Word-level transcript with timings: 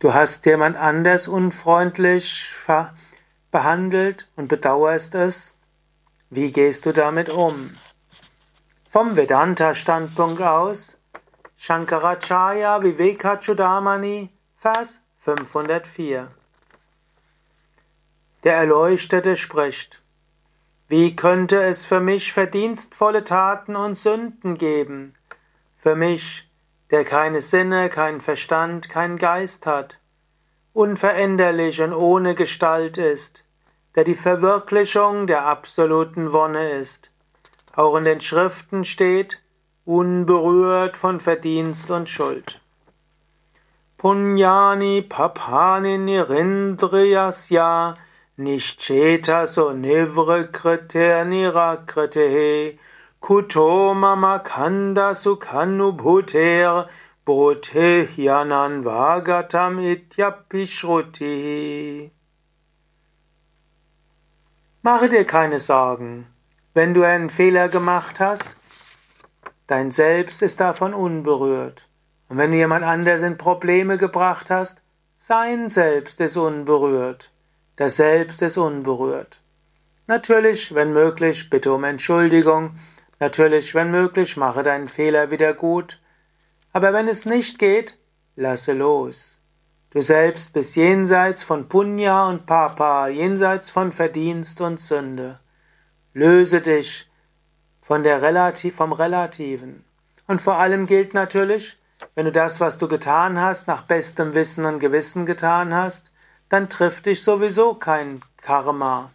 Du 0.00 0.14
hast 0.14 0.46
jemand 0.46 0.78
anders 0.78 1.28
unfreundlich 1.28 2.50
behandelt 3.50 4.30
und 4.34 4.48
bedauerst 4.48 5.14
es. 5.14 5.54
Wie 6.30 6.52
gehst 6.52 6.86
du 6.86 6.92
damit 6.92 7.28
um? 7.28 7.76
Vom 8.88 9.14
Vedanta-Standpunkt 9.14 10.40
aus, 10.40 10.96
Shankaracharya 11.58 12.82
Vivekachudamani, 12.82 14.30
Vers 14.56 15.02
504. 15.18 16.28
Der 18.42 18.54
Erleuchtete 18.54 19.36
spricht, 19.36 20.02
wie 20.88 21.14
könnte 21.14 21.62
es 21.62 21.84
für 21.84 22.00
mich 22.00 22.32
verdienstvolle 22.32 23.22
Taten 23.22 23.76
und 23.76 23.96
Sünden 23.96 24.56
geben? 24.56 25.14
Für 25.76 25.94
mich, 25.94 26.49
der 26.90 27.04
keine 27.04 27.42
Sinne, 27.42 27.88
kein 27.88 28.20
Verstand, 28.20 28.88
kein 28.88 29.16
Geist 29.16 29.66
hat, 29.66 30.00
unveränderlich 30.72 31.80
und 31.82 31.92
ohne 31.92 32.34
Gestalt 32.34 32.98
ist, 32.98 33.44
der 33.94 34.04
die 34.04 34.14
Verwirklichung 34.14 35.26
der 35.26 35.46
absoluten 35.46 36.32
Wonne 36.32 36.72
ist. 36.72 37.10
Auch 37.74 37.96
in 37.96 38.04
den 38.04 38.20
Schriften 38.20 38.84
steht, 38.84 39.42
unberührt 39.84 40.96
von 40.96 41.20
Verdienst 41.20 41.90
und 41.90 42.08
Schuld. 42.08 42.60
Punyani 43.98 45.02
papani 45.02 45.98
nirindriyasya 45.98 47.94
Nishcheta 48.38 49.46
so 49.46 49.72
nivrikrite 49.72 51.26
nirakrite 51.26 52.78
kuto 53.20 53.94
mamakanda 53.94 55.14
sukhanubhuter 55.14 56.88
bodhe 57.26 58.06
hyanan 58.06 58.82
vagatam 58.82 59.78
ityapishruti. 59.78 62.10
Mache 64.82 65.10
dir 65.10 65.26
keine 65.26 65.60
Sorgen. 65.60 66.28
Wenn 66.72 66.94
du 66.94 67.02
einen 67.02 67.28
Fehler 67.28 67.68
gemacht 67.68 68.20
hast, 68.20 68.48
dein 69.66 69.90
Selbst 69.90 70.40
ist 70.40 70.60
davon 70.60 70.94
unberührt. 70.94 71.90
Und 72.28 72.38
wenn 72.38 72.52
du 72.52 72.56
jemand 72.56 72.84
anders 72.84 73.20
in 73.22 73.36
Probleme 73.36 73.98
gebracht 73.98 74.48
hast, 74.50 74.80
sein 75.16 75.68
Selbst 75.68 76.20
ist 76.20 76.38
unberührt. 76.38 77.30
Das 77.76 77.96
Selbst 77.96 78.40
ist 78.40 78.56
unberührt. 78.56 79.42
Natürlich, 80.06 80.74
wenn 80.74 80.94
möglich, 80.94 81.50
bitte 81.50 81.70
um 81.72 81.84
Entschuldigung. 81.84 82.78
Natürlich, 83.20 83.74
wenn 83.74 83.90
möglich, 83.90 84.38
mache 84.38 84.62
deinen 84.62 84.88
Fehler 84.88 85.30
wieder 85.30 85.52
gut. 85.52 86.00
Aber 86.72 86.94
wenn 86.94 87.06
es 87.06 87.26
nicht 87.26 87.58
geht, 87.58 87.98
lasse 88.34 88.72
los. 88.72 89.40
Du 89.90 90.00
selbst 90.00 90.52
bist 90.54 90.74
jenseits 90.76 91.42
von 91.42 91.68
Punya 91.68 92.28
und 92.28 92.46
Papa, 92.46 93.08
jenseits 93.08 93.68
von 93.68 93.92
Verdienst 93.92 94.60
und 94.60 94.80
Sünde. 94.80 95.38
Löse 96.14 96.60
dich 96.62 97.10
von 97.82 98.02
der 98.02 98.22
Relativ, 98.22 98.76
vom 98.76 98.92
Relativen. 98.92 99.84
Und 100.26 100.40
vor 100.40 100.54
allem 100.54 100.86
gilt 100.86 101.12
natürlich, 101.12 101.76
wenn 102.14 102.24
du 102.24 102.32
das, 102.32 102.60
was 102.60 102.78
du 102.78 102.88
getan 102.88 103.40
hast, 103.40 103.66
nach 103.66 103.82
bestem 103.82 104.32
Wissen 104.32 104.64
und 104.64 104.78
Gewissen 104.78 105.26
getan 105.26 105.74
hast, 105.74 106.10
dann 106.48 106.70
trifft 106.70 107.06
dich 107.06 107.22
sowieso 107.22 107.74
kein 107.74 108.22
Karma. 108.40 109.10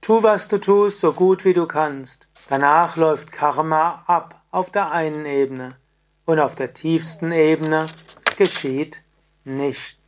Tu, 0.00 0.22
was 0.22 0.48
du 0.48 0.58
tust, 0.58 1.00
so 1.00 1.12
gut 1.12 1.44
wie 1.44 1.54
du 1.54 1.66
kannst. 1.66 2.26
Danach 2.48 2.96
läuft 2.96 3.30
Karma 3.32 4.02
ab 4.06 4.42
auf 4.50 4.70
der 4.70 4.90
einen 4.90 5.26
Ebene 5.26 5.76
und 6.24 6.40
auf 6.40 6.54
der 6.54 6.74
tiefsten 6.74 7.32
Ebene 7.32 7.86
geschieht 8.36 9.04
nichts. 9.44 9.99